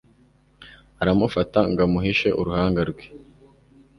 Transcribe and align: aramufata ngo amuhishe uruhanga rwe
aramufata 1.01 1.59
ngo 1.69 1.81
amuhishe 1.87 2.29
uruhanga 2.41 2.81
rwe 2.89 3.05